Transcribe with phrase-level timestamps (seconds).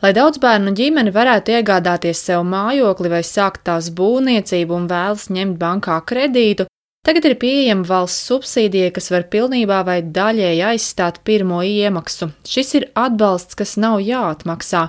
[0.00, 5.58] Lai daudz bērnu ģimeni varētu iegādāties sev mājokli vai sākt tās būvniecību un vēlas ņemt
[5.60, 6.64] bankā kredītu,
[7.04, 12.30] tagad ir pieejama valsts subsīdija, kas var pilnībā vai daļēji aizstāt pirmo iemaksu.
[12.48, 14.86] Šis ir atbalsts, kas nav jāatmaksā.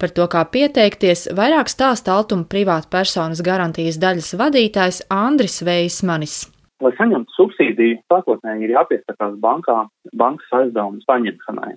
[0.00, 6.42] Par to, kā pieteikties, vairāk stāsta Altuma privātpersonas garantijas daļas vadītājs Andris Veismanis.
[6.84, 11.74] Lai saņemtu subsīdiju, sākotnēji ir jāpiesakās bankā bankas aizdevumu saņemšanai.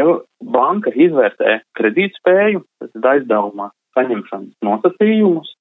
[0.00, 0.08] Ja
[0.52, 5.54] banka izvērtē kredītspēju, tad aizdevuma saņemšanas nosacījumus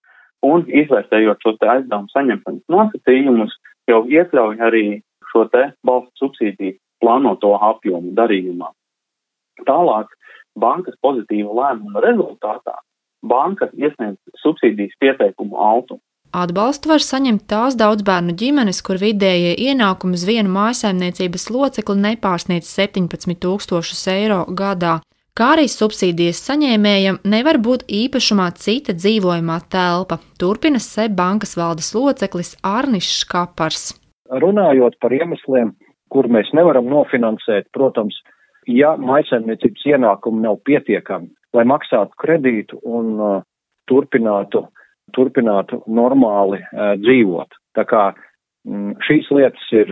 [0.48, 3.56] un izvērtējot šos aizdevumu saņemšanas nosacījumus,
[3.90, 4.86] jau iekļauj arī
[5.32, 8.72] šo te valsts subsīdiju plānoto apjomu darījumā.
[9.68, 10.12] Tālāk
[10.60, 12.78] bankas pozitīva lēmuma rezultātā
[13.26, 16.00] banka iesniedz subsīdijas pieteikumu autu.
[16.38, 24.12] Atbalstu var saņemt tās daudzbērnu ģimenes, kur vidējie ienākumi uz vienu mājsaimniecības locekli nepārsniedz 17,000
[24.14, 25.00] eiro gadā,
[25.38, 32.54] kā arī subsīdijas saņēmējam nevar būt īpašumā cita dzīvojamā telpa, turpina SEB bankas valdes loceklis
[32.62, 33.90] Arnišs Kapars.
[34.30, 35.74] Runājot par iemesliem,
[36.14, 38.22] kur mēs nevaram nofinansēt, protams,
[38.70, 43.38] ja maisaimniecības ienākumi nav pietiekami, lai maksātu kredītu un uh,
[43.90, 44.68] turpinātu,
[45.16, 46.60] turpinātu normāli
[47.04, 47.56] dzīvot.
[47.78, 48.04] Tā kā
[48.68, 49.92] mm, šīs lietas ir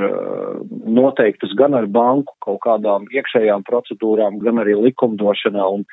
[0.86, 5.86] noteiktas gan ar banku kaut kādām iekšējām procedūrām, gan arī likumdošanā un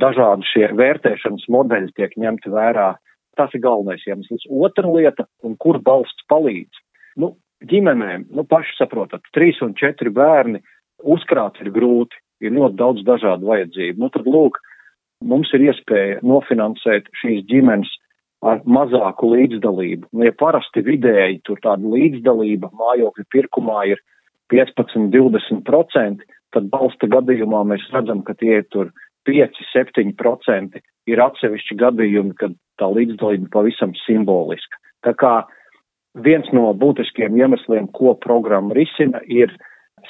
[0.00, 2.94] dažādi šie vērtēšanas modeļi tiek ņemti vērā.
[3.38, 4.46] Tas ir galvenais iemesls.
[4.50, 6.80] Otra lieta, un kur balsts palīdz.
[7.22, 7.36] Nu,
[7.70, 10.62] ģimenēm, nu, paši saprotat, trīs un četri bērni,
[11.06, 14.02] uzkrāt ir grūti, ir ļoti daudz dažādu vajadzību.
[14.02, 14.58] Nu, tad, lūk,
[15.22, 17.90] mums ir iespēja nofinansēt šīs ģimenes
[18.46, 20.08] ar mazāku līdzdalību.
[20.12, 24.02] Nu, ja parasti vidēji tur tāda līdzdalība mājokļu pirkumā ir
[24.52, 28.92] 15-20%, tad balsta gadījumā mēs redzam, ka tie ir tur
[29.28, 30.80] 5-7%.
[31.08, 34.80] Ir atsevišķi gadījumi, kad tā līdzdalība pavisam simboliska.
[35.06, 35.32] Tā kā
[36.24, 39.52] viens no būtiskiem iemesliem, ko programma risina, ir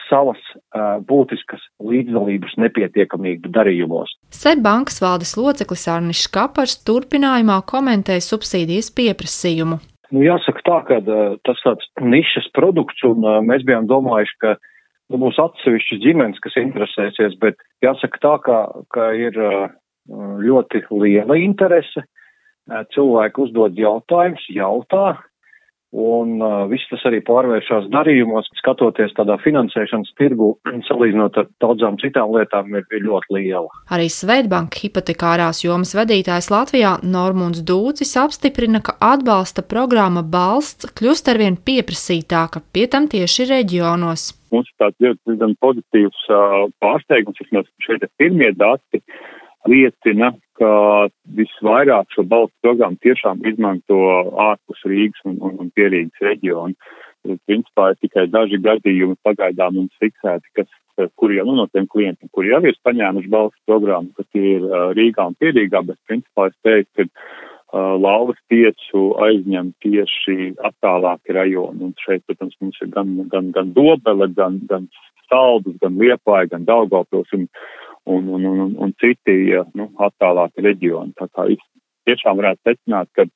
[0.08, 4.14] savas uh, būtiskas līdzdalības nepietiekamību darījumos.
[4.34, 9.80] SEB bankas valdes loceklis Arnis Kapars turpinājumā komentēja subsīdijas pieprasījumu.
[10.14, 14.54] Nu, jāsaka tā, ka uh, tas tāds nišas produkts, un uh, mēs bijām domājuši, ka
[15.12, 18.60] nu, būs atsevišķas ģimenes, kas interesēsies, bet jāsaka tā, ka,
[18.94, 19.66] ka ir uh,
[20.08, 22.06] ļoti liela interese.
[22.68, 25.14] Cilvēki uzdod jautājumus, jautā,
[25.88, 30.50] Un uh, viss tas arī pārvēršas darījumos, skatoties tādā finansēšanas tirgu,
[30.88, 33.72] salīdzinot ar daudzām citām lietām, ir, ir ļoti liela.
[33.96, 41.56] Arī Svetbanka hipotekārās jomas vadītājs Latvijā Normunds Dūcis apstiprina, ka atbalsta programma balsts kļūst arvien
[41.56, 44.28] pieprasītāka, pie tam tieši reģionos.
[44.52, 49.00] Mums ir tāds ļoti pozitīvs uh, pārsteigums, vismaz šeit ir pirmie dati
[49.68, 50.70] liecina, ka
[51.38, 53.98] visvairāk šo balstu programmu tiešām izmanto
[54.48, 56.76] ārpus Rīgas un, un, un pierīgas reģionu.
[57.48, 60.70] Principā ir tikai daži gadījumi pagaidām mums fiksēti, kas,
[61.18, 64.90] kur jau nu, no tiem klientiem, kuri jau ir saņēmuši balstu programmu, kas ir uh,
[64.96, 67.26] Rīgā un pierīgā, bet principā es teiktu, ka
[67.74, 71.90] uh, lauvas tiesu aizņem tieši attālāki rajoni.
[71.90, 74.88] Un šeit, protams, mums ir gan, gan, gan dobele, gan, gan
[75.28, 77.34] saldus, gan liepāja, gan daugavpils.
[77.36, 77.48] Un,
[78.08, 79.38] un, un, un, un citi
[79.78, 81.14] nu, attālāki reģioni.
[81.18, 81.48] Tā kā
[82.08, 83.28] tiešām varētu secināt, ka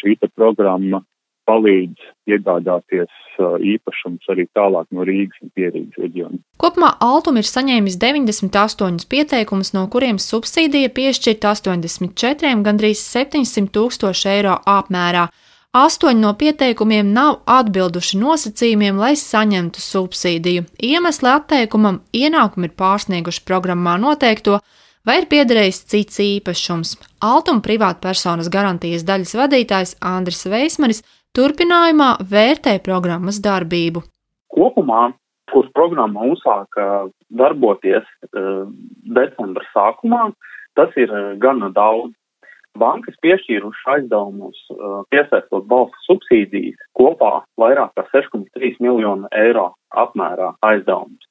[0.00, 1.02] šī programma
[1.50, 3.10] palīdz iegādāties
[3.40, 6.38] uh, īpašums arī tālāk no Rīgas un Pierīgas reģiona.
[6.60, 14.58] Kopumā Altuma ir saņēmis 98 pieteikumus, no kuriem subsīdija piešķirta 84, gandrīz 700 tūkstoši eiro
[14.78, 15.26] apmērā.
[15.70, 20.64] Astoņi no pieteikumiem nav atbilduši nosacījumiem, lai saņemtu subsīdiju.
[20.82, 24.58] Iemesli atteikumam ienākumi ir pārsnieguši programmā noteikto,
[25.06, 26.96] vai ir piederējis cits īpašums.
[27.22, 31.04] Altuma privātpersonas garantijas daļas vadītājs Andris Veismanis
[31.38, 34.02] turpinājumā vērtē programmas darbību.
[34.50, 35.12] Kopumā,
[35.54, 38.66] kur programma uzsāka darboties uh,
[39.06, 40.32] decembra sākumā,
[40.74, 42.10] tas ir uh, gana daudz
[42.78, 51.26] bankas piešķīrušas aizdevumus, uh, piesaistot balstu subsīdijas kopā vairāk par 6,3 miljonu eiro apmērā aizdevumus.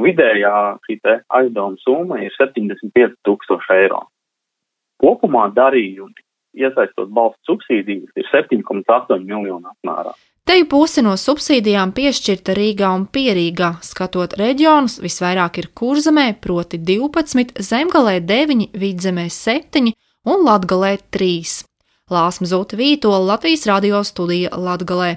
[0.00, 0.56] Vidējā
[0.86, 4.06] šī aizdevuma summa ir 75 tūkstoši eiro.
[5.00, 6.24] Kopumā darījumi,
[6.60, 10.14] iesaistot balstu subsīdijas, ir 7,8 miljonu apmērā.
[10.48, 13.74] Te jau puse no subsīdijām piešķirta Rīgā un Pierīgā.
[13.86, 19.92] Skatot reģionus, visvairāk ir kurzemē, proti 12, zemgalē 9, vidzemē 7
[20.24, 21.64] un Latgalē 3.
[22.10, 25.16] Lāsma Zūta Vītola Latvijas radio studija Latgalē.